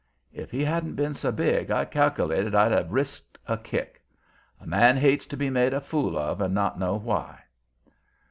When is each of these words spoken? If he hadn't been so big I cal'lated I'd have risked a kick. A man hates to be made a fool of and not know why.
If 0.33 0.49
he 0.49 0.63
hadn't 0.63 0.95
been 0.95 1.13
so 1.13 1.31
big 1.31 1.69
I 1.69 1.85
cal'lated 1.85 2.55
I'd 2.55 2.71
have 2.71 2.91
risked 2.91 3.37
a 3.47 3.55
kick. 3.55 4.01
A 4.59 4.65
man 4.65 4.97
hates 4.97 5.27
to 5.27 5.37
be 5.37 5.51
made 5.51 5.75
a 5.75 5.79
fool 5.79 6.17
of 6.17 6.41
and 6.41 6.55
not 6.55 6.79
know 6.79 6.95
why. 6.97 7.41